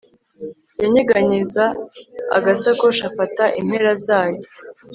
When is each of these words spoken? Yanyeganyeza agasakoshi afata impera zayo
Yanyeganyeza 0.81 1.65
agasakoshi 2.37 3.01
afata 3.09 3.43
impera 3.61 3.91
zayo 4.05 4.39